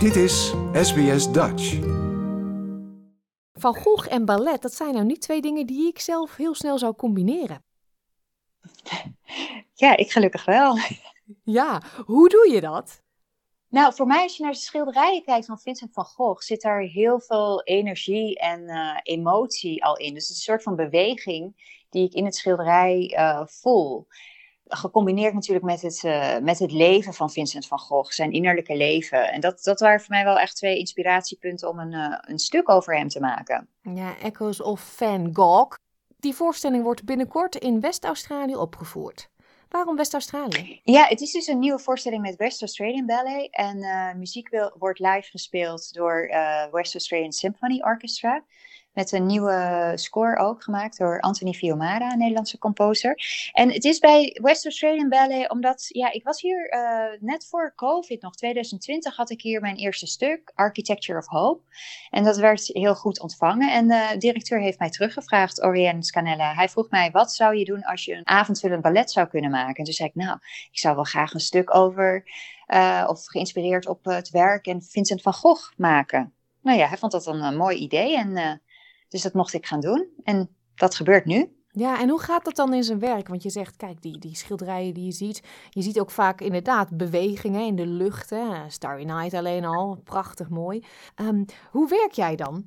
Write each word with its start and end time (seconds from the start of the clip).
Dit 0.00 0.16
is 0.16 0.54
SBS 0.72 1.32
Dutch. 1.32 1.78
Van 3.52 3.74
Gogh 3.74 4.12
en 4.12 4.24
ballet, 4.24 4.62
dat 4.62 4.74
zijn 4.74 4.94
nou 4.94 5.04
niet 5.04 5.20
twee 5.20 5.40
dingen 5.40 5.66
die 5.66 5.88
ik 5.88 5.98
zelf 5.98 6.36
heel 6.36 6.54
snel 6.54 6.78
zou 6.78 6.94
combineren. 6.94 7.64
Ja, 9.74 9.96
ik 9.96 10.12
gelukkig 10.12 10.44
wel. 10.44 10.76
Ja, 11.44 11.82
hoe 12.04 12.28
doe 12.28 12.50
je 12.52 12.60
dat? 12.60 13.02
Nou, 13.68 13.94
voor 13.94 14.06
mij 14.06 14.22
als 14.22 14.36
je 14.36 14.42
naar 14.42 14.52
de 14.52 14.58
schilderijen 14.58 15.24
kijkt 15.24 15.46
van 15.46 15.58
Vincent 15.58 15.92
van 15.92 16.04
Gogh, 16.04 16.40
zit 16.42 16.62
daar 16.62 16.80
heel 16.80 17.20
veel 17.20 17.62
energie 17.62 18.38
en 18.38 18.60
uh, 18.60 18.98
emotie 19.02 19.84
al 19.84 19.96
in. 19.96 20.14
Dus 20.14 20.28
het 20.28 20.30
is 20.30 20.36
een 20.36 20.52
soort 20.52 20.62
van 20.62 20.76
beweging 20.76 21.54
die 21.90 22.04
ik 22.04 22.12
in 22.12 22.24
het 22.24 22.36
schilderij 22.36 23.14
uh, 23.18 23.46
voel. 23.46 24.06
Gecombineerd 24.72 25.34
natuurlijk 25.34 25.64
met 25.64 25.82
het, 25.82 26.02
uh, 26.04 26.38
met 26.38 26.58
het 26.58 26.72
leven 26.72 27.14
van 27.14 27.30
Vincent 27.30 27.66
van 27.66 27.78
Gogh, 27.78 28.10
zijn 28.10 28.32
innerlijke 28.32 28.76
leven. 28.76 29.32
En 29.32 29.40
dat, 29.40 29.62
dat 29.62 29.80
waren 29.80 30.00
voor 30.00 30.14
mij 30.14 30.24
wel 30.24 30.38
echt 30.38 30.56
twee 30.56 30.78
inspiratiepunten 30.78 31.68
om 31.68 31.78
een, 31.78 32.18
een 32.30 32.38
stuk 32.38 32.68
over 32.68 32.96
hem 32.96 33.08
te 33.08 33.20
maken. 33.20 33.68
Ja, 33.82 34.18
Echoes 34.18 34.62
of 34.62 34.80
Van 34.96 35.30
Gogh. 35.32 35.76
Die 36.18 36.34
voorstelling 36.34 36.82
wordt 36.82 37.04
binnenkort 37.04 37.54
in 37.54 37.80
West-Australië 37.80 38.56
opgevoerd. 38.56 39.30
Waarom 39.68 39.96
West-Australië? 39.96 40.80
Ja, 40.84 41.04
het 41.04 41.20
is 41.20 41.32
dus 41.32 41.46
een 41.46 41.58
nieuwe 41.58 41.78
voorstelling 41.78 42.22
met 42.22 42.36
West 42.36 42.60
Australian 42.60 43.06
Ballet. 43.06 43.48
En 43.50 43.76
uh, 43.76 44.14
muziek 44.14 44.48
wil, 44.48 44.74
wordt 44.78 44.98
live 44.98 45.30
gespeeld 45.30 45.92
door 45.92 46.28
West 46.70 46.94
Australian 46.94 47.32
Symphony 47.32 47.80
Orchestra. 47.82 48.44
Met 48.92 49.12
een 49.12 49.26
nieuwe 49.26 49.92
score 49.94 50.36
ook 50.36 50.62
gemaakt 50.62 50.98
door 50.98 51.20
Anthony 51.20 51.52
Fiumara, 51.52 52.12
een 52.12 52.18
Nederlandse 52.18 52.58
composer. 52.58 53.22
En 53.52 53.72
het 53.72 53.84
is 53.84 53.98
bij 53.98 54.38
West 54.42 54.64
Australian 54.64 55.08
Ballet 55.08 55.50
omdat, 55.50 55.86
ja, 55.88 56.12
ik 56.12 56.24
was 56.24 56.40
hier 56.40 56.74
uh, 56.74 57.20
net 57.20 57.46
voor 57.46 57.72
COVID, 57.76 58.22
nog 58.22 58.34
2020, 58.34 59.16
had 59.16 59.30
ik 59.30 59.42
hier 59.42 59.60
mijn 59.60 59.76
eerste 59.76 60.06
stuk, 60.06 60.52
Architecture 60.54 61.18
of 61.18 61.26
Hope. 61.26 61.62
En 62.10 62.24
dat 62.24 62.36
werd 62.36 62.66
heel 62.66 62.94
goed 62.94 63.20
ontvangen. 63.20 63.72
En 63.72 63.88
de 63.88 64.14
directeur 64.18 64.60
heeft 64.60 64.78
mij 64.78 64.90
teruggevraagd, 64.90 65.62
Oriane 65.62 66.04
Scanella. 66.04 66.54
Hij 66.54 66.68
vroeg 66.68 66.90
mij, 66.90 67.10
wat 67.10 67.32
zou 67.32 67.56
je 67.56 67.64
doen 67.64 67.84
als 67.84 68.04
je 68.04 68.14
een 68.14 68.26
avondvullend 68.26 68.82
ballet 68.82 69.10
zou 69.10 69.28
kunnen 69.28 69.50
maken? 69.50 69.74
En 69.74 69.84
toen 69.84 69.94
zei 69.94 70.08
ik, 70.08 70.14
nou, 70.14 70.38
ik 70.70 70.78
zou 70.78 70.94
wel 70.94 71.04
graag 71.04 71.34
een 71.34 71.40
stuk 71.40 71.74
over, 71.74 72.30
uh, 72.68 73.06
of 73.08 73.24
geïnspireerd 73.24 73.86
op 73.86 74.04
het 74.04 74.30
werk 74.30 74.66
en 74.66 74.82
Vincent 74.82 75.22
van 75.22 75.32
Gogh 75.32 75.72
maken. 75.76 76.32
Nou 76.62 76.78
ja, 76.78 76.86
hij 76.86 76.98
vond 76.98 77.12
dat 77.12 77.26
een, 77.26 77.42
een 77.42 77.56
mooi 77.56 77.76
idee 77.76 78.16
en... 78.16 78.60
dus 79.10 79.22
dat 79.22 79.32
mocht 79.32 79.52
ik 79.52 79.66
gaan 79.66 79.80
doen. 79.80 80.08
En 80.24 80.48
dat 80.74 80.94
gebeurt 80.94 81.24
nu. 81.24 81.54
Ja, 81.72 82.00
en 82.00 82.08
hoe 82.08 82.20
gaat 82.20 82.44
dat 82.44 82.56
dan 82.56 82.74
in 82.74 82.82
zijn 82.82 82.98
werk? 82.98 83.28
Want 83.28 83.42
je 83.42 83.50
zegt, 83.50 83.76
kijk, 83.76 84.02
die, 84.02 84.18
die 84.18 84.36
schilderijen 84.36 84.94
die 84.94 85.04
je 85.04 85.12
ziet, 85.12 85.42
je 85.70 85.82
ziet 85.82 86.00
ook 86.00 86.10
vaak 86.10 86.40
inderdaad 86.40 86.96
bewegingen 86.96 87.66
in 87.66 87.76
de 87.76 87.86
lucht. 87.86 88.30
Hè? 88.30 88.70
Starry 88.70 89.04
Night 89.04 89.34
alleen 89.34 89.64
al, 89.64 90.00
prachtig 90.04 90.48
mooi. 90.48 90.84
Um, 91.16 91.44
hoe 91.70 91.88
werk 91.88 92.12
jij 92.12 92.36
dan? 92.36 92.64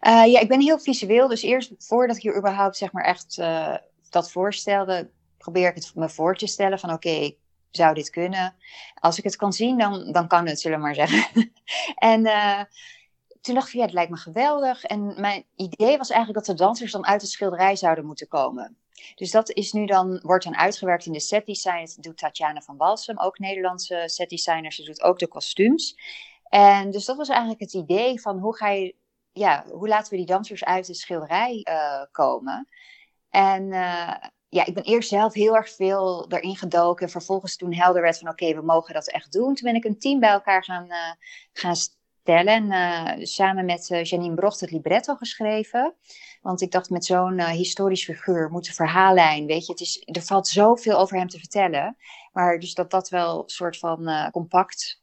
Uh, 0.00 0.26
ja, 0.26 0.40
ik 0.40 0.48
ben 0.48 0.60
heel 0.60 0.78
visueel. 0.78 1.28
Dus 1.28 1.42
eerst 1.42 1.72
voordat 1.78 2.16
ik 2.16 2.22
hier 2.22 2.36
überhaupt 2.36 2.76
zeg 2.76 2.92
maar 2.92 3.04
echt 3.04 3.38
uh, 3.38 3.76
dat 4.10 4.30
voorstelde, 4.30 5.10
probeer 5.38 5.68
ik 5.68 5.74
het 5.74 5.92
me 5.94 6.08
voor 6.08 6.36
te 6.36 6.46
stellen 6.46 6.78
van 6.78 6.92
oké, 6.92 7.08
okay, 7.08 7.36
zou 7.70 7.94
dit 7.94 8.10
kunnen? 8.10 8.54
Als 8.94 9.18
ik 9.18 9.24
het 9.24 9.36
kan 9.36 9.52
zien, 9.52 9.78
dan, 9.78 10.12
dan 10.12 10.28
kan 10.28 10.46
het, 10.46 10.60
zullen 10.60 10.78
we 10.78 10.84
maar 10.84 10.94
zeggen. 10.94 11.52
en... 11.94 12.26
Uh, 12.26 12.60
toen 13.44 13.54
dacht 13.54 13.68
ik, 13.68 13.74
ja, 13.74 13.82
het 13.82 13.92
lijkt 13.92 14.10
me 14.10 14.16
geweldig. 14.16 14.84
En 14.84 15.20
mijn 15.20 15.44
idee 15.56 15.98
was 15.98 16.10
eigenlijk 16.10 16.46
dat 16.46 16.56
de 16.56 16.64
dansers 16.64 16.92
dan 16.92 17.06
uit 17.06 17.20
het 17.20 17.30
schilderij 17.30 17.76
zouden 17.76 18.06
moeten 18.06 18.28
komen. 18.28 18.76
Dus 19.14 19.30
dat 19.30 19.50
is 19.50 19.72
nu 19.72 19.86
dan, 19.86 20.20
wordt 20.22 20.44
dan 20.44 20.56
uitgewerkt 20.56 21.06
in 21.06 21.12
de 21.12 21.20
setdesign. 21.20 21.84
Dat 21.84 21.96
doet 22.00 22.18
Tatjana 22.18 22.60
van 22.60 22.76
Walsum, 22.76 23.18
ook 23.18 23.38
Nederlandse 23.38 24.02
setdesigner. 24.06 24.72
Ze 24.72 24.82
doet 24.82 25.02
ook 25.02 25.18
de 25.18 25.26
kostuums. 25.26 25.96
En 26.48 26.90
dus 26.90 27.04
dat 27.04 27.16
was 27.16 27.28
eigenlijk 27.28 27.60
het 27.60 27.72
idee 27.72 28.20
van 28.20 28.38
hoe 28.38 28.56
ga 28.56 28.68
je, 28.68 28.94
ja, 29.32 29.64
hoe 29.70 29.88
laten 29.88 30.10
we 30.10 30.16
die 30.16 30.26
dansers 30.26 30.64
uit 30.64 30.86
de 30.86 30.94
schilderij 30.94 31.66
uh, 31.68 32.02
komen. 32.12 32.68
En 33.30 33.62
uh, 33.62 34.14
ja, 34.48 34.64
ik 34.64 34.74
ben 34.74 34.84
eerst 34.84 35.08
zelf 35.08 35.34
heel 35.34 35.56
erg 35.56 35.70
veel 35.70 36.26
erin 36.28 36.56
gedoken. 36.56 37.06
En 37.06 37.12
vervolgens 37.12 37.56
toen 37.56 37.74
helder 37.74 38.02
werd 38.02 38.18
van 38.18 38.28
oké, 38.28 38.54
we 38.54 38.62
mogen 38.62 38.94
dat 38.94 39.08
echt 39.08 39.32
doen. 39.32 39.54
Toen 39.54 39.72
ben 39.72 39.74
ik 39.74 39.84
een 39.84 39.98
team 39.98 40.20
bij 40.20 40.30
elkaar 40.30 40.64
gaan, 40.64 40.84
uh, 40.84 41.12
gaan 41.52 41.76
en 42.24 42.64
uh, 42.64 43.24
samen 43.26 43.64
met 43.64 43.90
uh, 43.90 44.04
Janine 44.04 44.34
Brocht 44.34 44.60
het 44.60 44.70
libretto 44.70 45.14
geschreven. 45.14 45.94
Want 46.42 46.60
ik 46.60 46.70
dacht, 46.70 46.90
met 46.90 47.04
zo'n 47.04 47.38
uh, 47.38 47.48
historisch 47.48 48.04
figuur 48.04 48.50
moet 48.50 48.66
de 48.66 48.72
verhaallijn, 48.72 49.46
weet 49.46 49.66
je, 49.66 49.72
het 49.72 49.80
is, 49.80 50.02
er 50.04 50.22
valt 50.22 50.48
zoveel 50.48 50.98
over 50.98 51.16
hem 51.16 51.28
te 51.28 51.38
vertellen. 51.38 51.96
Maar 52.32 52.58
dus 52.58 52.74
dat 52.74 52.90
dat 52.90 53.08
wel 53.08 53.42
een 53.42 53.48
soort 53.48 53.78
van 53.78 54.30
compact 54.30 55.02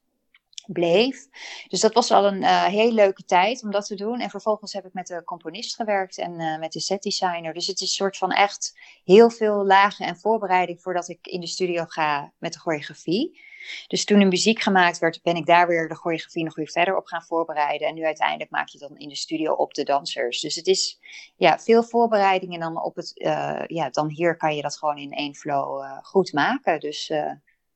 bleef. 0.65 1.27
Dus 1.67 1.79
dat 1.79 1.93
was 1.93 2.11
al 2.11 2.25
een 2.25 2.43
heel 2.69 2.91
leuke 2.91 3.23
tijd 3.23 3.63
om 3.63 3.71
dat 3.71 3.85
te 3.85 3.95
doen. 3.95 4.19
En 4.19 4.29
vervolgens 4.29 4.73
heb 4.73 4.85
ik 4.85 4.93
met 4.93 5.07
de 5.07 5.23
componist 5.23 5.75
gewerkt 5.75 6.17
en 6.17 6.59
met 6.59 6.71
de 6.71 6.79
setdesigner. 6.79 7.53
Dus 7.53 7.67
het 7.67 7.81
is 7.81 7.81
een 7.81 7.95
soort 7.95 8.17
van 8.17 8.31
echt 8.31 8.79
heel 9.03 9.29
veel 9.29 9.65
lagen 9.65 10.05
en 10.05 10.17
voorbereiding 10.17 10.81
voordat 10.81 11.09
ik 11.09 11.27
in 11.27 11.39
de 11.39 11.47
studio 11.47 11.85
ga 11.87 12.31
met 12.37 12.53
de 12.53 12.59
choreografie. 12.59 13.39
Dus 13.87 14.05
toen 14.05 14.19
de 14.19 14.25
muziek 14.25 14.61
gemaakt 14.61 14.99
werd, 14.99 15.21
ben 15.23 15.35
ik 15.35 15.45
daar 15.45 15.67
weer 15.67 15.87
de 15.87 15.95
choreografie 15.95 16.43
nog 16.43 16.55
weer 16.55 16.69
verder 16.69 16.97
op 16.97 17.05
gaan 17.05 17.23
voorbereiden. 17.23 17.87
En 17.87 17.95
nu 17.95 18.05
uiteindelijk 18.05 18.49
maak 18.49 18.67
je 18.67 18.77
dan 18.77 18.97
in 18.97 19.09
de 19.09 19.15
studio 19.15 19.53
op 19.53 19.73
de 19.73 19.83
dansers. 19.83 20.39
Dus 20.39 20.55
het 20.55 20.67
is 20.67 20.99
ja, 21.35 21.59
veel 21.59 21.83
voorbereiding 21.83 22.53
en 22.53 22.59
dan 22.59 22.83
op 22.83 22.95
het, 22.95 23.11
uh, 23.15 23.61
ja, 23.67 23.89
dan 23.89 24.09
hier 24.09 24.37
kan 24.37 24.55
je 24.55 24.61
dat 24.61 24.77
gewoon 24.77 24.97
in 24.97 25.11
één 25.11 25.35
flow 25.35 25.83
uh, 25.83 25.97
goed 26.01 26.33
maken. 26.33 26.79
Dus 26.79 27.09
uh, 27.09 27.31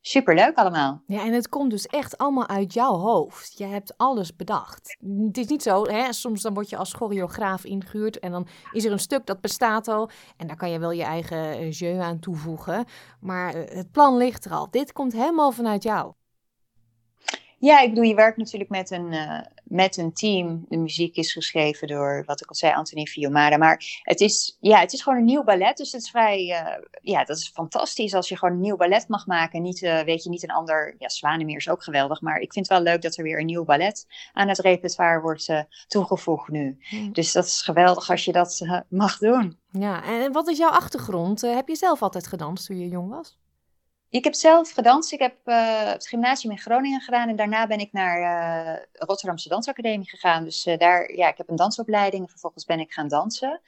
superleuk 0.08 0.58
allemaal. 0.58 1.04
Ja, 1.08 1.26
en 1.26 1.34
het 1.34 1.50
komt 1.50 1.72
dus 1.72 1.86
echt 1.86 2.18
allemaal 2.18 2.48
uit 2.48 2.74
jouw 2.74 2.94
hoofd. 2.94 3.58
Je 3.58 3.66
hebt 3.66 3.98
alles 3.98 4.36
bedacht. 4.36 4.98
Het 5.26 5.38
is 5.38 5.48
niet 5.48 5.64
zo, 5.64 5.84
hè? 5.84 6.14
soms 6.14 6.42
dan 6.42 6.54
word 6.54 6.70
je 6.70 6.78
als 6.78 6.94
choreograaf 6.94 7.64
ingehuurd 7.64 8.20
en 8.20 8.32
dan 8.32 8.48
is 8.72 8.86
er 8.86 8.92
een 8.92 9.00
stuk 9.00 9.26
dat 9.26 9.42
bestaat 9.42 9.88
al 9.88 10.10
en 10.38 10.48
daar 10.48 10.56
kan 10.56 10.70
je 10.70 10.80
wel 10.80 10.92
je 10.92 11.04
eigen 11.04 11.70
jeu 11.70 12.00
aan 12.00 12.20
toevoegen. 12.20 12.86
Maar 13.20 13.54
het 13.54 13.92
plan 13.92 14.18
ligt 14.18 14.46
er 14.46 14.52
al. 14.52 14.68
Dit 14.72 14.94
komt 14.94 15.14
helemaal 15.14 15.52
vanuit 15.52 15.84
jou. 15.84 16.14
Ja, 17.58 17.80
ik 17.80 17.90
bedoel, 17.90 18.04
je 18.04 18.16
werkt 18.16 18.38
natuurlijk 18.38 18.70
met 18.70 18.92
een, 18.92 19.12
uh, 19.12 19.40
met 19.64 19.98
een 19.98 20.14
team. 20.14 20.66
De 20.70 20.78
muziek 20.78 21.16
is 21.16 21.32
geschreven 21.32 21.88
door, 21.88 22.24
wat 22.26 22.42
ik 22.42 22.48
al 22.48 22.56
zei, 22.56 22.74
Anthony 22.74 23.06
Fiumara. 23.06 23.58
Maar 23.58 24.02
het 24.02 24.20
is, 24.20 24.58
ja, 24.60 24.80
het 24.80 24.94
is 24.94 25.02
gewoon 25.02 25.18
een 25.18 25.26
nieuw 25.26 25.44
ballet. 25.44 25.78
Dus 25.78 25.92
het 25.92 26.02
is 26.02 26.10
vrij, 26.10 26.46
uh, 26.46 26.84
ja, 27.02 27.24
dat 27.24 27.38
is 27.38 27.52
fantastisch 27.54 28.14
als 28.14 28.30
je 28.30 28.38
gewoon 28.38 28.54
een 28.54 28.62
nieuw 28.62 28.76
ballet 28.76 29.08
mag 29.08 29.26
maken. 29.26 29.62
Niet, 29.62 29.82
uh, 29.82 30.02
weet 30.02 30.24
je, 30.24 30.30
niet 30.30 30.44
een 30.44 30.52
ander, 30.52 30.96
ja, 30.98 31.10
Zwanemeer 31.10 31.58
is 31.58 31.70
ook 31.70 31.84
geweldig. 31.84 32.22
Maar 32.22 32.40
ik 32.40 32.54
vind 32.54 32.70
het 32.70 32.78
wel 32.78 32.94
leuk 32.94 33.02
dat 33.02 33.18
er 33.18 33.24
weer 33.24 33.40
een 33.40 33.46
nieuw 33.46 33.66
ballet 33.66 34.06
aan 34.34 34.48
het 34.48 34.60
repertoire 34.60 35.22
wordt 35.22 35.66
toegevoegd 35.88 36.50
nu. 36.50 36.78
Mm. 36.90 37.14
Dus 37.14 37.32
dat 37.32 37.46
is 37.46 37.62
geweldig 37.62 38.10
als 38.10 38.26
je 38.26 38.32
dat 38.32 38.84
mag 38.90 39.18
doen. 39.18 39.58
Ja, 39.72 40.04
en 40.04 40.32
wat 40.32 40.48
is 40.48 40.58
jouw 40.58 40.70
achtergrond? 40.70 41.42
heb 41.42 41.68
je 41.68 41.76
zelf 41.76 42.02
altijd 42.02 42.28
gedanst 42.28 42.66
toen 42.66 42.80
je 42.80 42.88
jong 42.88 43.10
was? 43.10 43.38
Ik 44.10 44.24
heb 44.24 44.34
zelf 44.34 44.72
gedanst. 44.72 45.12
Ik 45.12 45.20
heb 45.20 45.36
uh, 45.46 45.92
het 45.92 46.08
gymnasium 46.08 46.52
in 46.52 46.60
Groningen 46.60 47.02
gedaan 47.02 47.30
en 47.30 47.36
daarna 47.36 47.68
ben 47.68 47.80
ik 47.80 47.92
naar 47.92 48.20
uh, 48.20 48.84
Rotterdamse 48.94 49.50
Dansacademie 49.50 50.10
gegaan. 50.10 50.44
Dus 50.44 50.66
uh, 50.66 50.78
daar, 50.78 51.16
ja, 51.16 51.28
ik 51.28 51.38
heb 51.38 51.50
een 51.50 51.56
dansopleiding 51.56 52.24
en 52.24 52.30
vervolgens 52.30 52.66
ben 52.66 52.80
ik 52.80 52.94
gaan 52.94 53.08
dansen. 53.08 53.62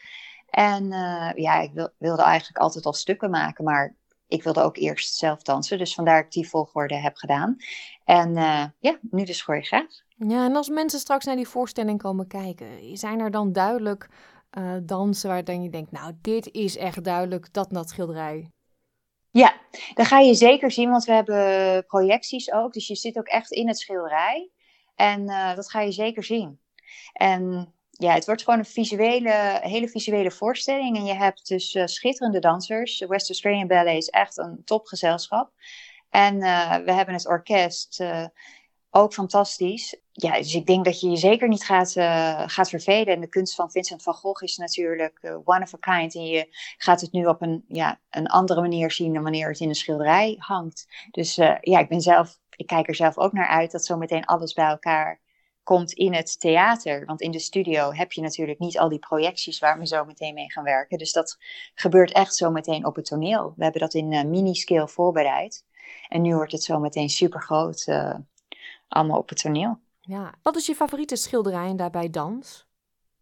En 0.50 0.88
ja, 1.36 1.60
ik 1.60 1.72
wil, 1.74 1.90
wilde 1.98 2.22
eigenlijk 2.22 2.58
altijd 2.58 2.86
al 2.86 2.94
stukken 2.94 3.30
maken, 3.30 3.64
maar 3.64 3.96
ik 4.28 4.44
wilde 4.44 4.62
ook 4.62 4.78
eerst 4.78 5.16
zelf 5.16 5.42
dansen. 5.42 5.78
Dus 5.78 5.94
vandaar 5.94 6.16
dat 6.16 6.26
ik 6.26 6.32
die 6.32 6.50
volgorde 6.50 6.96
heb 6.96 7.16
gedaan. 7.16 7.56
En 8.04 8.34
ja, 8.80 9.00
nu 9.02 9.24
dus 9.24 9.42
choreograaf. 9.42 10.02
Ja, 10.16 10.46
en 10.46 10.56
als 10.56 10.70
mensen 10.70 11.00
straks 11.00 11.26
naar 11.26 11.36
die 11.36 11.48
voorstelling 11.48 12.02
komen 12.02 12.28
kijken, 12.28 12.98
zijn 12.98 13.20
er 13.20 13.32
dan 13.32 13.52
duidelijk 13.52 14.10
dansen 14.84 15.30
waar 15.30 15.44
dan 15.44 15.64
je 15.64 15.70
denkt, 15.70 15.92
nou, 15.92 16.14
dit 16.22 16.52
is 16.52 16.78
echt 16.78 17.04
duidelijk 17.04 17.54
dat 17.54 17.70
dat 17.70 17.90
schilderij 17.90 18.52
ja, 19.38 19.54
dat 19.94 20.08
ga 20.08 20.20
je 20.20 20.34
zeker 20.34 20.72
zien, 20.72 20.90
want 20.90 21.06
we 21.06 21.12
hebben 21.12 21.86
projecties 21.86 22.52
ook. 22.52 22.74
Dus 22.74 22.88
je 22.88 22.96
zit 22.96 23.18
ook 23.18 23.28
echt 23.28 23.52
in 23.52 23.68
het 23.68 23.80
schilderij. 23.80 24.50
En 24.96 25.22
uh, 25.22 25.56
dat 25.56 25.70
ga 25.70 25.82
je 25.82 25.92
zeker 25.92 26.24
zien. 26.24 26.60
En 27.14 27.74
ja, 27.92 28.14
het 28.14 28.26
wordt 28.26 28.44
gewoon 28.44 28.60
een 28.60 28.66
visuele, 28.66 29.60
hele 29.62 29.88
visuele 29.90 30.32
voorstelling. 30.32 30.98
En 30.98 31.06
je 31.06 31.14
hebt 31.14 31.48
dus 31.48 31.76
uh, 31.76 31.86
schitterende 31.86 32.40
dansers. 32.40 33.00
West 33.08 33.30
Australian 33.30 33.68
Ballet 33.68 33.98
is 33.98 34.10
echt 34.10 34.38
een 34.38 34.62
topgezelschap. 34.66 35.52
En 36.10 36.36
uh, 36.36 36.76
we 36.76 36.92
hebben 36.92 37.14
het 37.14 37.28
orkest 37.28 38.04
ook 38.98 39.14
fantastisch. 39.14 39.96
Ja, 40.12 40.38
dus 40.38 40.56
ik 40.56 40.66
denk 40.66 40.86
dat 40.86 41.00
je 41.00 41.10
je 41.10 41.18
zeker 41.18 41.48
niet 41.48 41.64
gaat, 41.64 41.96
uh, 41.96 42.44
gaat 42.46 42.70
vervelen. 42.70 43.14
En 43.14 43.22
de 43.22 43.28
kunst 43.28 43.56
van 43.56 43.72
Vincent 43.72 44.04
van 44.04 44.14
Gogh 44.14 44.44
is 44.44 44.58
natuurlijk 44.58 45.20
uh, 45.22 45.38
one 45.44 45.62
of 45.62 45.74
a 45.74 45.78
kind. 45.98 46.16
En 46.16 46.26
je 46.26 46.48
gaat 46.78 47.02
het 47.02 47.12
nu 47.12 47.26
op 47.26 47.42
een, 47.42 47.66
ja, 47.68 48.00
een 48.10 48.28
andere 48.28 48.62
manier 48.62 48.92
zien 48.92 49.14
dan 49.14 49.24
wanneer 49.24 49.48
het 49.48 49.60
in 49.60 49.70
een 49.70 49.76
schilderij 49.76 50.36
hangt. 50.38 50.88
Dus 51.12 51.38
uh, 51.38 51.56
ja, 51.62 51.80
ik 51.80 51.90
ben 51.90 52.02
zelf, 52.02 52.40
ik 52.56 52.68
kijk 52.68 52.88
er 52.88 52.96
zelf 52.96 53.18
ook 53.18 53.32
naar 53.32 53.48
uit 53.48 53.72
dat 53.72 53.86
zometeen 53.86 54.26
alles 54.26 54.54
bij 54.54 54.68
elkaar 54.68 55.20
komt 55.64 55.94
in 55.94 56.14
het 56.14 56.40
theater. 56.40 57.06
Want 57.06 57.22
in 57.22 57.32
de 57.32 57.40
studio 57.40 57.94
heb 57.94 58.12
je 58.12 58.22
natuurlijk 58.22 58.60
niet 58.60 58.80
al 58.80 58.90
die 58.90 59.00
projecties 59.00 59.60
waar 59.60 59.80
we 59.80 59.88
zo 59.88 60.06
meteen 60.06 60.34
mee 60.34 60.52
gaan 60.52 60.64
werken. 60.64 60.98
Dus 60.98 61.12
dat 61.12 61.38
gebeurt 61.76 62.12
echt 62.12 62.36
zo 62.36 62.52
meteen 62.52 62.86
op 62.86 62.96
het 62.96 63.06
toneel. 63.06 63.54
We 63.56 63.64
hebben 63.64 63.82
dat 63.82 63.94
in 63.94 64.30
mini-scale 64.30 64.88
voorbereid. 64.88 65.66
En 66.08 66.22
nu 66.22 66.36
wordt 66.36 66.52
het 66.52 66.64
zo 66.64 66.80
meteen 66.80 67.10
super 67.10 67.42
groot 67.42 67.88
allemaal 68.88 69.18
op 69.18 69.30
het 69.30 69.42
toneel. 69.42 69.80
Ja. 70.02 70.34
Wat 70.42 70.56
is 70.56 70.66
je 70.66 70.76
favoriete 70.76 71.16
schilderij 71.16 71.68
en 71.68 71.78
daarbij 71.78 72.10
dans? 72.10 72.68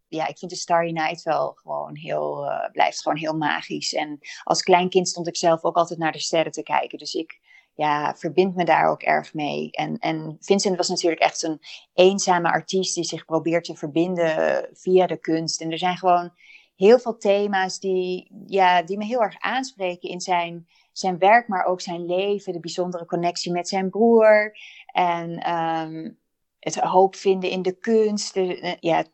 ja, 0.07 0.27
ik 0.27 0.38
vind 0.38 0.51
de 0.51 0.57
Starry 0.57 0.91
Night 0.91 1.23
wel 1.23 1.51
gewoon 1.53 1.95
heel, 1.95 2.45
uh, 2.45 2.71
blijft 2.71 3.01
gewoon 3.01 3.17
heel 3.17 3.38
magisch. 3.38 3.94
En 3.94 4.19
als 4.44 4.63
klein 4.63 4.89
kind 4.89 5.07
stond 5.07 5.27
ik 5.27 5.38
zelf 5.38 5.63
ook 5.63 5.75
altijd 5.75 6.00
naar 6.00 6.12
de 6.12 6.19
sterren 6.19 6.51
te 6.51 6.63
kijken. 6.63 6.97
Dus 6.97 7.13
ik 7.13 7.39
ja, 7.73 8.15
verbind 8.15 8.56
me 8.56 8.65
daar 8.65 8.89
ook 8.89 9.01
erg 9.01 9.33
mee. 9.33 9.71
En, 9.71 9.97
en 9.97 10.38
Vincent 10.39 10.77
was 10.77 10.89
natuurlijk 10.89 11.21
echt 11.21 11.44
een 11.44 11.59
eenzame 11.94 12.51
artiest 12.51 12.95
die 12.95 13.03
zich 13.03 13.25
probeert 13.25 13.63
te 13.63 13.75
verbinden 13.75 14.69
via 14.73 15.07
de 15.07 15.17
kunst. 15.17 15.62
En 15.62 15.71
er 15.71 15.77
zijn 15.77 15.97
gewoon 15.97 16.33
heel 16.75 17.00
veel 17.00 17.18
thema's 17.18 17.80
die, 17.80 18.31
ja, 18.45 18.81
die 18.81 18.98
me 18.98 19.06
heel 19.06 19.22
erg 19.22 19.39
aanspreken 19.39 20.10
in 20.10 20.22
zijn, 20.22 20.68
zijn 20.92 21.18
werk, 21.18 21.48
maar 21.48 21.66
ook 21.66 21.81
zijn 21.81 22.06
leven. 22.06 22.54
De 22.54 22.60
bijzondere 22.60 23.06
connectie 23.06 23.51
met 23.51 23.68
zijn 23.68 23.89
broer. 23.89 24.57
En 24.86 25.54
um, 25.54 26.19
het 26.60 26.75
hoop 26.75 27.16
vinden 27.16 27.50
in 27.50 27.62
de 27.62 27.77
kunst. 27.80 28.33
De, 28.33 28.77
ja, 28.80 29.06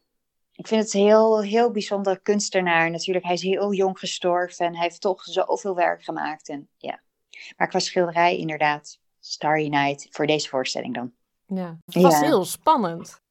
ik 0.54 0.68
vind 0.68 0.84
het 0.84 0.94
een 0.94 1.02
heel, 1.02 1.42
heel 1.42 1.72
bijzonder 1.72 2.22
kunstenaar. 2.22 2.92
Natuurlijk, 2.92 3.25
hij 3.25 3.34
is 3.34 3.42
heel 3.42 3.74
jong 3.74 4.00
gestorven 4.00 4.66
en 4.66 4.74
hij 4.74 4.84
heeft 4.84 5.02
toch 5.02 5.24
zoveel 5.24 5.75
werk 5.75 6.04
gemaakt. 6.04 6.50
En, 6.50 6.69
ja. 6.78 7.02
Maar 7.58 7.68
qua 7.68 7.80
schilderij 7.80 8.38
inderdaad, 8.38 9.00
Starry 9.19 9.68
Night, 9.68 10.08
voor 10.10 10.25
deze 10.28 10.50
voorstelling 10.50 10.94
dan. 10.94 11.13
Ja, 11.46 11.78
het 11.86 12.02
was 12.02 12.19
heel 12.19 12.46
spannend. 12.46 13.22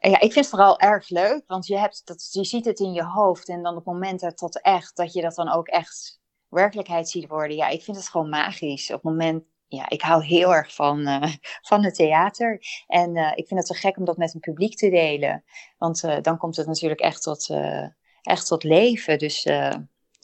Ja, 0.00 0.20
ik 0.20 0.32
vind 0.32 0.34
het 0.34 0.48
vooral 0.48 0.78
erg 0.78 1.08
leuk, 1.08 1.42
want 1.46 1.66
je, 1.66 1.78
hebt 1.78 2.02
dat, 2.04 2.28
je 2.32 2.44
ziet 2.44 2.64
het 2.64 2.80
in 2.80 2.92
je 2.92 3.04
hoofd 3.04 3.48
en 3.48 3.62
dan 3.62 3.76
op 3.76 3.84
momenten 3.84 4.34
tot 4.34 4.60
echt, 4.60 4.96
dat 4.96 5.12
je 5.12 5.22
dat 5.22 5.34
dan 5.34 5.52
ook 5.52 5.66
echt 5.66 6.20
werkelijkheid 6.48 7.08
ziet 7.08 7.28
worden. 7.28 7.56
Ja, 7.56 7.68
ik 7.68 7.82
vind 7.82 7.96
het 7.96 8.08
gewoon 8.08 8.28
magisch. 8.28 8.90
Op 8.90 9.02
het 9.02 9.12
moment 9.12 9.44
ja, 9.68 9.88
ik 9.88 10.02
hou 10.02 10.24
heel 10.24 10.54
erg 10.54 10.74
van, 10.74 11.08
uh, 11.08 11.32
van 11.70 11.84
het 11.84 11.94
theater. 11.94 12.60
En 12.86 13.16
uh, 13.16 13.32
ik 13.34 13.46
vind 13.46 13.60
het 13.60 13.68
zo 13.68 13.74
gek 13.88 13.96
om 13.96 14.04
dat 14.04 14.16
met 14.16 14.34
een 14.34 14.40
publiek 14.40 14.76
te 14.76 14.90
delen. 14.90 15.44
Want 15.78 16.02
uh, 16.02 16.16
dan 16.20 16.38
komt 16.38 16.56
het 16.56 16.66
natuurlijk 16.66 17.00
echt 17.00 17.22
tot, 17.22 17.50
echt 18.22 18.46
tot 18.46 18.62
leven. 18.62 19.18
Dus 19.18 19.48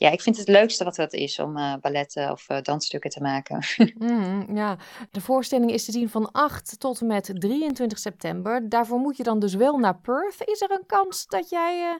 ja, 0.02 0.10
ik 0.10 0.20
vind 0.20 0.36
het 0.36 0.46
het 0.46 0.56
leukste 0.56 0.84
wat 0.84 0.94
dat 0.94 1.12
is 1.12 1.38
om 1.38 1.54
balletten 1.80 2.30
of 2.30 2.46
dansstukken 2.46 3.10
te 3.10 3.20
maken. 3.20 3.64
mm, 3.98 4.56
ja, 4.56 4.76
de 5.10 5.20
voorstelling 5.20 5.72
is 5.72 5.84
te 5.84 5.92
zien 5.92 6.08
van 6.08 6.32
8 6.32 6.80
tot 6.80 7.00
en 7.00 7.06
met 7.06 7.30
23 7.34 7.98
september. 7.98 8.68
Daarvoor 8.68 8.98
moet 8.98 9.16
je 9.16 9.22
dan 9.22 9.38
dus 9.38 9.54
wel 9.54 9.78
naar 9.78 9.98
Perth. 9.98 10.48
Is 10.48 10.60
er 10.60 10.70
een 10.70 10.86
kans 10.86 11.26
dat 11.26 11.50
jij 11.50 11.98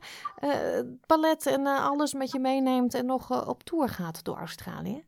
ballet 1.06 1.46
en 1.46 1.66
alles 1.66 2.14
met 2.14 2.32
je 2.32 2.38
meeneemt 2.38 2.94
en 2.94 3.06
nog 3.06 3.46
op 3.49 3.62
tour 3.62 3.88
gaat 3.88 4.25
door 4.25 4.37
Australië? 4.37 5.04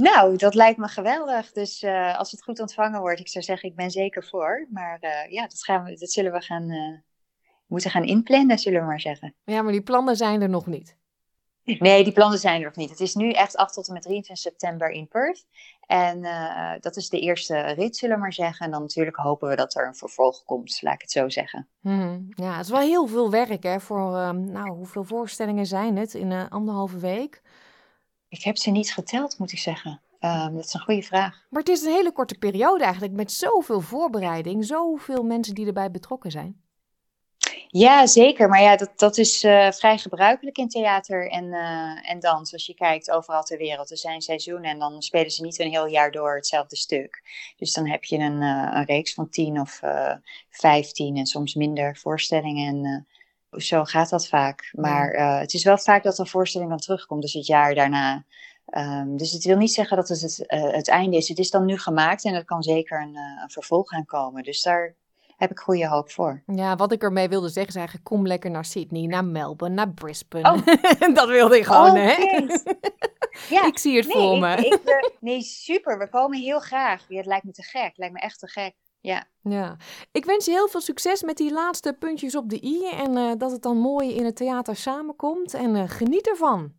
Nou, 0.00 0.36
dat 0.36 0.54
lijkt 0.54 0.78
me 0.78 0.88
geweldig. 0.88 1.52
Dus 1.52 1.82
uh, 1.82 2.18
als 2.18 2.30
het 2.30 2.42
goed 2.42 2.60
ontvangen 2.60 3.00
wordt, 3.00 3.20
ik 3.20 3.28
zou 3.28 3.44
zeggen, 3.44 3.68
ik 3.68 3.76
ben 3.76 3.90
zeker 3.90 4.24
voor. 4.24 4.66
Maar 4.70 4.98
uh, 5.00 5.32
ja, 5.32 5.42
dat, 5.42 5.64
gaan 5.64 5.84
we, 5.84 5.98
dat 5.98 6.10
zullen 6.10 6.32
we 6.32 6.40
gaan, 6.40 6.70
uh, 6.70 6.98
moeten 7.68 7.90
gaan 7.90 8.04
inplannen, 8.04 8.58
zullen 8.58 8.80
we 8.80 8.86
maar 8.86 9.00
zeggen. 9.00 9.34
Ja, 9.44 9.62
maar 9.62 9.72
die 9.72 9.82
plannen 9.82 10.16
zijn 10.16 10.42
er 10.42 10.48
nog 10.48 10.66
niet. 10.66 10.96
Nee, 11.78 12.04
die 12.04 12.12
plannen 12.12 12.38
zijn 12.38 12.60
er 12.60 12.66
nog 12.66 12.76
niet. 12.76 12.90
Het 12.90 13.00
is 13.00 13.14
nu 13.14 13.30
echt 13.30 13.56
8 13.56 13.74
tot 13.74 13.86
en 13.86 13.92
met 13.92 14.02
23 14.02 14.44
september 14.44 14.90
in 14.90 15.08
Perth. 15.08 15.46
En 15.86 16.22
dat 16.80 16.96
is 16.96 17.08
de 17.08 17.20
eerste 17.20 17.60
rit, 17.60 17.96
zullen 17.96 18.14
we 18.14 18.20
maar 18.20 18.32
zeggen. 18.32 18.66
En 18.66 18.72
dan 18.72 18.80
natuurlijk 18.80 19.16
hopen 19.16 19.48
we 19.48 19.56
dat 19.56 19.74
er 19.74 19.86
een 19.86 19.94
vervolg 19.94 20.44
komt, 20.44 20.82
laat 20.82 20.94
ik 20.94 21.00
het 21.00 21.10
zo 21.10 21.28
zeggen. 21.28 21.68
Hmm, 21.80 22.28
ja, 22.30 22.56
het 22.56 22.64
is 22.64 22.70
wel 22.70 22.80
heel 22.80 23.06
veel 23.06 23.30
werk 23.30 23.62
hè, 23.62 23.80
voor, 23.80 24.34
nou, 24.34 24.68
hoeveel 24.70 25.04
voorstellingen 25.04 25.66
zijn 25.66 25.96
het 25.96 26.14
in 26.14 26.30
een 26.30 26.48
anderhalve 26.48 26.98
week? 26.98 27.42
Ik 28.28 28.42
heb 28.42 28.56
ze 28.56 28.70
niet 28.70 28.92
geteld, 28.92 29.38
moet 29.38 29.52
ik 29.52 29.58
zeggen. 29.58 30.00
Um, 30.20 30.54
dat 30.54 30.64
is 30.64 30.74
een 30.74 30.80
goede 30.80 31.02
vraag. 31.02 31.46
Maar 31.50 31.60
het 31.60 31.70
is 31.70 31.82
een 31.82 31.92
hele 31.92 32.12
korte 32.12 32.38
periode 32.38 32.84
eigenlijk, 32.84 33.12
met 33.12 33.32
zoveel 33.32 33.80
voorbereiding, 33.80 34.64
zoveel 34.64 35.22
mensen 35.22 35.54
die 35.54 35.66
erbij 35.66 35.90
betrokken 35.90 36.30
zijn. 36.30 36.62
Ja, 37.70 38.06
zeker. 38.06 38.48
Maar 38.48 38.62
ja, 38.62 38.76
dat, 38.76 38.90
dat 38.96 39.18
is 39.18 39.44
uh, 39.44 39.70
vrij 39.70 39.98
gebruikelijk 39.98 40.58
in 40.58 40.68
theater 40.68 41.30
en, 41.30 41.44
uh, 41.44 42.10
en 42.10 42.20
dans. 42.20 42.52
Als 42.52 42.66
je 42.66 42.74
kijkt 42.74 43.10
overal 43.10 43.42
ter 43.42 43.58
wereld. 43.58 43.90
Er 43.90 43.96
zijn 43.96 44.20
seizoenen 44.20 44.70
en 44.70 44.78
dan 44.78 45.02
spelen 45.02 45.30
ze 45.30 45.42
niet 45.42 45.58
een 45.58 45.70
heel 45.70 45.86
jaar 45.86 46.10
door 46.10 46.34
hetzelfde 46.34 46.76
stuk. 46.76 47.22
Dus 47.56 47.72
dan 47.72 47.88
heb 47.88 48.04
je 48.04 48.18
een, 48.18 48.42
uh, 48.42 48.70
een 48.72 48.84
reeks 48.84 49.14
van 49.14 49.28
tien 49.28 49.60
of 49.60 49.80
vijftien 50.50 51.16
en 51.16 51.26
soms 51.26 51.54
minder 51.54 51.96
voorstellingen. 51.96 52.66
En 52.66 53.06
zo 53.60 53.84
gaat 53.84 54.08
dat 54.08 54.28
vaak. 54.28 54.70
Maar 54.72 55.38
het 55.40 55.54
is 55.54 55.64
wel 55.64 55.78
vaak 55.78 56.02
dat 56.02 56.18
een 56.18 56.26
voorstelling 56.26 56.70
dan 56.70 56.78
terugkomt, 56.78 57.22
dus 57.22 57.32
het 57.32 57.46
jaar 57.46 57.74
daarna. 57.74 58.24
Um, 58.76 59.16
dus 59.16 59.32
het 59.32 59.44
wil 59.44 59.56
niet 59.56 59.72
zeggen 59.72 59.96
dat 59.96 60.08
het 60.08 60.20
het, 60.20 60.44
het, 60.46 60.88
einde 60.88 61.16
is. 61.16 61.28
Het 61.28 61.38
is 61.38 61.50
dan 61.50 61.64
nu 61.64 61.78
gemaakt 61.78 62.24
en 62.24 62.34
er 62.34 62.44
kan 62.44 62.62
zeker 62.62 63.02
een, 63.02 63.16
een 63.16 63.50
vervolg 63.50 63.92
aan 63.92 64.04
komen. 64.04 64.42
Dus 64.42 64.62
daar 64.62 64.94
heb 65.38 65.50
ik 65.50 65.58
goede 65.58 65.88
hoop 65.88 66.10
voor. 66.10 66.42
Ja, 66.46 66.76
wat 66.76 66.92
ik 66.92 67.02
ermee 67.02 67.28
wilde 67.28 67.48
zeggen 67.48 67.68
is 67.68 67.74
eigenlijk: 67.74 68.04
kom 68.04 68.26
lekker 68.26 68.50
naar 68.50 68.64
Sydney, 68.64 69.06
naar 69.06 69.24
Melbourne, 69.24 69.76
naar 69.76 69.90
Brisbane. 69.90 70.52
Oh. 70.52 71.14
dat 71.14 71.28
wilde 71.28 71.56
ik 71.56 71.64
gewoon, 71.64 71.90
oh, 71.90 71.96
hè? 71.96 72.46
ja, 73.56 73.66
ik 73.66 73.78
zie 73.78 73.96
het 73.96 74.06
nee, 74.06 74.16
voor 74.16 74.34
ik, 74.34 74.40
me. 74.40 74.56
Ik, 74.56 75.12
nee, 75.20 75.42
super. 75.42 75.98
We 75.98 76.08
komen 76.08 76.38
heel 76.38 76.60
graag. 76.60 77.04
Ja, 77.08 77.16
het 77.16 77.26
lijkt 77.26 77.44
me 77.44 77.52
te 77.52 77.62
gek. 77.62 77.86
Het 77.86 77.98
lijkt 77.98 78.14
me 78.14 78.20
echt 78.20 78.38
te 78.38 78.48
gek. 78.48 78.74
Ja. 79.00 79.24
ja. 79.42 79.76
Ik 80.12 80.24
wens 80.24 80.44
je 80.44 80.50
heel 80.50 80.68
veel 80.68 80.80
succes 80.80 81.22
met 81.22 81.36
die 81.36 81.52
laatste 81.52 81.92
puntjes 81.92 82.36
op 82.36 82.50
de 82.50 82.64
i. 82.64 82.88
En 82.88 83.16
uh, 83.16 83.32
dat 83.36 83.50
het 83.50 83.62
dan 83.62 83.76
mooi 83.76 84.14
in 84.14 84.24
het 84.24 84.36
theater 84.36 84.76
samenkomt. 84.76 85.54
En 85.54 85.74
uh, 85.74 85.82
geniet 85.86 86.28
ervan. 86.28 86.72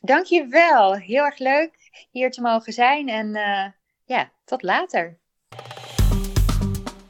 Dankjewel. 0.00 0.94
Heel 0.94 1.24
erg 1.24 1.38
leuk 1.38 2.06
hier 2.10 2.30
te 2.30 2.40
mogen 2.40 2.72
zijn. 2.72 3.08
En 3.08 3.26
uh, 3.36 3.66
ja, 4.04 4.30
tot 4.44 4.62
later. 4.62 5.19